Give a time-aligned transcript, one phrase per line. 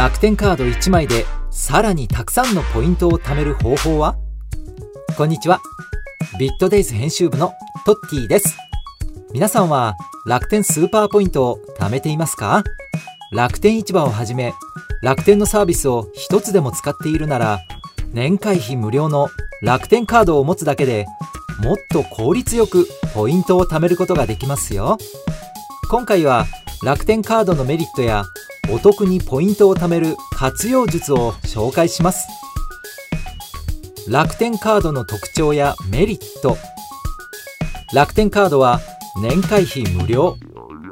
[0.00, 4.16] 楽天カード1枚でさらにたくさんのポイントを貯める方法は？
[5.18, 5.60] こんにちは。
[6.38, 7.52] ビットデイズ編集部の
[7.84, 8.56] トッティです。
[9.34, 12.64] 皆さんは楽天スーパーポイントを貯めていますか？
[13.30, 14.54] 楽天市場をはじめ
[15.02, 17.58] 楽天のサービスを一つでも使っているなら
[18.14, 19.28] 年会費無料の
[19.60, 21.04] 楽天カードを持つだけで
[21.62, 24.96] もっと効率よくポイントを貯めることができますよ。
[25.90, 26.46] 今回は
[26.82, 28.24] 楽天カードのメリットや
[28.68, 32.28] お得にポイントを貯める活用術を紹介します。
[34.08, 36.56] 楽天カードの特徴やメリット。
[37.94, 38.80] 楽天カードは
[39.22, 40.36] 年会費無料。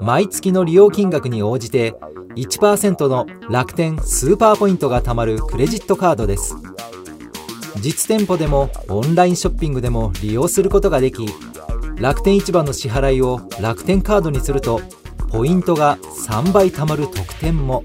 [0.00, 1.94] 毎月の利用金額に応じて
[2.36, 6.54] 1%の楽天スーパーポイントが貯まるクレジットカードです。
[7.80, 11.26] 実店舗でもオンラインショッピングでも利用することができ
[12.00, 14.80] 楽天市場の支払いを楽天カードにすると
[15.30, 17.84] ポイントが3倍貯まる特典も。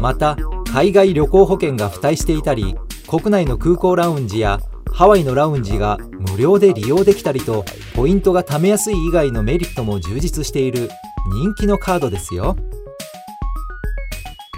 [0.00, 0.36] また
[0.72, 2.74] 海外旅行保険が付帯していたり
[3.08, 4.58] 国内の空港ラウンジや
[4.90, 10.88] ハワイのラウンジが無料で利用できたりとポイントが貯めやすい以外のメリットも充実している
[11.30, 12.56] 人気のカードですよ。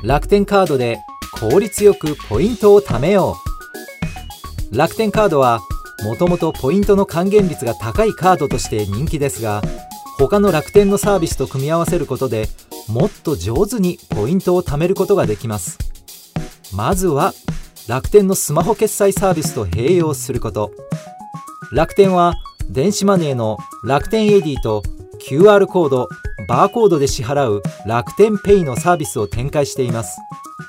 [0.02, 0.98] 楽天カードで
[1.40, 3.36] 効率よくポイントを貯めよ
[4.72, 4.76] う。
[4.76, 5.60] 楽天カードは
[6.04, 9.62] もともとポイントの還元率が高いカードとして人気ですが
[10.18, 12.48] 他の楽天のサービスと組み合わせることで
[12.88, 15.78] もっと上手にポイントを貯めることができます。
[16.74, 17.32] まずは
[17.88, 20.72] 楽天のスマホ決済サービスと併用すること。
[21.72, 22.34] 楽天は
[22.68, 24.82] 電子マネーの楽天エディと
[25.28, 26.08] QR コード
[26.48, 30.18] バーコードで支払う楽天ペイのサービスを展開しています。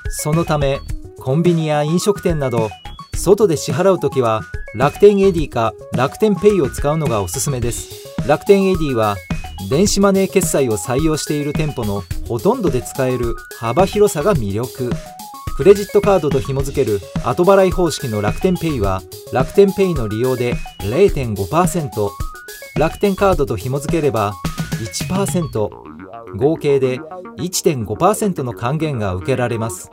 [0.08, 0.80] そのため
[1.20, 2.70] コンビニや飲食店など
[3.14, 4.42] 外で支払う時は
[4.74, 8.06] 楽天エディか楽天ペイを使うのがおすすめです。
[8.26, 9.16] 楽天エディは
[9.68, 14.90] 電子マネー決済を採用している店舗のほとんどで使える幅広さが魅力。
[15.56, 22.10] クレジットカードと紐付ける後払い方式の楽天ペイは楽天ペイの利用で0.5%
[22.78, 24.34] 楽天カードと紐付ければ
[25.08, 25.70] 1%
[26.36, 29.90] 合計で1.5%の還元が受けられます。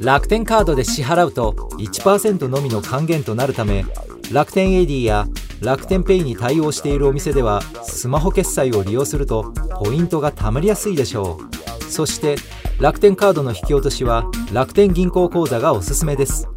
[0.00, 3.84] 楽天カードで支払うと1%のみの還元となるため
[4.32, 5.26] 楽天 AD や
[5.60, 11.38] 楽天ペイに対応しているお店ではスマホ決済を利用するとポイントが貯まりやすいでしょ
[11.80, 11.84] う。
[11.84, 12.36] そして
[12.80, 16.48] 楽天カードの引き落としは楽天銀行口座がおすすめです。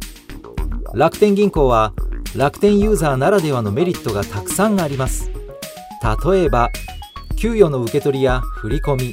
[0.94, 1.92] 楽天銀行は
[2.34, 5.30] 楽天ユーザーならではのメリットがたくさんあります。
[6.24, 6.70] 例えば
[7.36, 9.12] 給与の受け取りや振り込み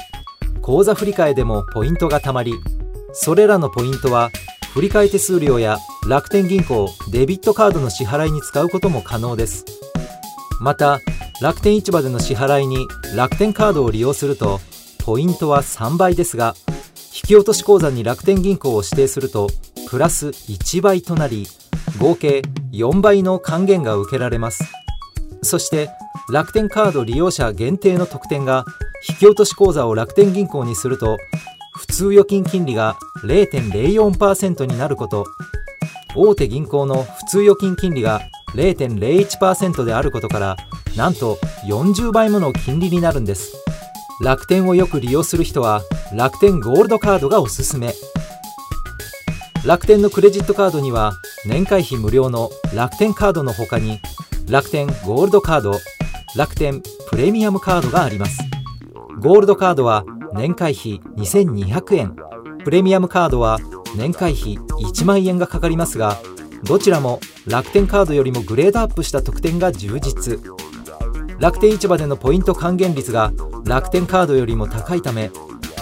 [0.61, 2.53] 口座振替でもポイントが貯まり
[3.13, 4.29] それらのポイントは
[4.73, 9.65] 振替手数料や楽天銀行デビットカードの支払いに使うことも可能です。
[10.59, 10.99] また
[11.41, 14.59] 楽天市場での支払いに楽天カードを利用すると
[15.03, 16.55] ポイントは3倍ですが
[16.97, 19.47] 引き落とし口座に楽天銀行を指定すると
[19.89, 21.47] プラス1倍となり
[21.99, 22.41] 合計
[22.71, 24.63] 4倍の還元が受けられます。
[25.43, 25.89] そして
[26.31, 28.65] 楽天カード利用者限定の特典が
[29.07, 31.17] 引き落とし口座を楽天銀行にすると
[31.73, 35.25] 普通預金金利が0.04%になること
[36.15, 38.21] 大手銀行の普通預金金利が
[38.53, 40.57] 0.01%であることから
[40.95, 43.63] なんと40倍もの金利になるんです。
[44.21, 45.81] 楽天をよく利用する人は
[46.13, 47.93] 楽天ゴールドカードがおすすめ。
[49.65, 51.13] 楽天のクレジットカードには
[51.45, 53.99] 年会費無料の楽天カードの他に
[54.49, 55.79] 楽天ゴールドカード
[56.35, 58.41] 楽天プレミアムカードがあります。
[59.19, 62.15] ゴールドカードは年会費2200円
[62.63, 63.59] プレミアムカードは
[63.95, 66.17] 年会費1万円がかかりますが
[66.63, 70.39] どちらも楽天カードよりもグレードアップした特典が充実。
[71.39, 73.33] 楽天市場でのポイント還元率が
[73.65, 75.31] 楽天カードよりも高いため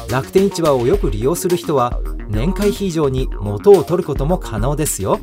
[0.09, 1.99] 楽天市場をよく利用する人は
[2.29, 5.19] 年会費以上に元を取ることも可能ですよ。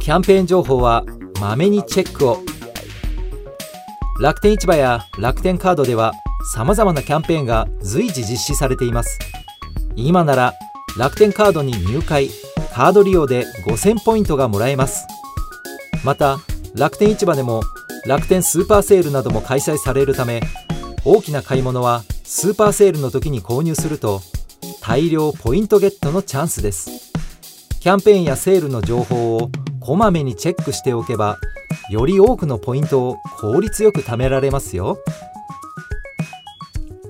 [0.00, 1.04] キャンペーン情報は
[1.40, 2.38] まめにチェックを。
[4.20, 6.12] 楽天市場や楽天カードでは
[6.54, 9.18] 様々なキャンペーンが随時実施されています。
[9.96, 10.54] 今なら
[10.98, 12.28] 楽天カードに入会
[12.74, 15.06] カード利用で5000ポイントがもらえます。
[16.04, 16.38] また
[16.74, 17.62] 楽天市場でも
[18.06, 20.40] 楽天スーパーセールなども開催されるため
[21.04, 24.20] 大きな買い物はスーパーセールの時に購入すると
[24.80, 27.12] 大量ポイントゲットのチャンスです。
[27.80, 29.50] キャンペーンやセールの情報を
[29.80, 31.38] こまめにチェックしておけば
[31.90, 34.98] より多くのポイントを効率よく貯められますよ。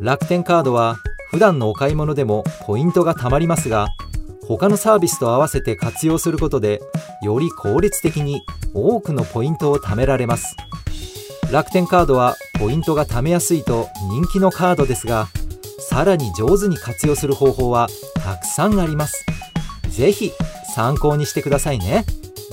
[0.00, 0.98] 楽天カードは
[1.32, 3.88] 普段のお買い物でもポイントが貯まりますが
[4.46, 6.82] 他のサービスと合わせて活用することで
[7.22, 8.42] より効率的に
[8.74, 10.56] 多くのポイントを貯められます。
[11.50, 15.28] 楽天カードはポイントが貯めやすいと人気のカードですが
[15.78, 19.24] さらに上手に活用する方法はたくさんあります。
[19.88, 20.32] ぜひ
[20.74, 22.04] 参考にしてくださいね。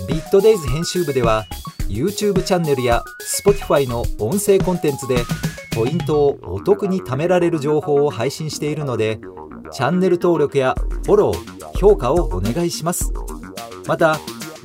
[0.08, 1.46] ビットデイズ編集部では
[1.90, 3.04] YouTube チャンネルや
[3.44, 5.18] Spotify の音声コンテンツで
[5.80, 9.22] ポイントをお得に貯められる情報を配信しているので
[9.72, 13.14] チャンネル登録やフォロー評価をお願いします
[13.88, 14.16] またウ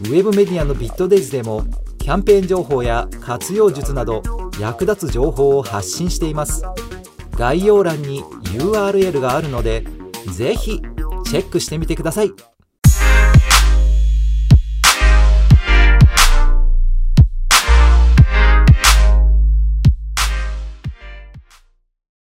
[0.09, 1.63] ェブメディアのビットデイズでも
[2.01, 4.25] キャンペーン情報や活用術など
[4.59, 6.65] 役立つ情報を発信しています
[7.37, 9.85] 概要欄に URL があるので
[10.33, 12.54] ぜひチェックしてみてください。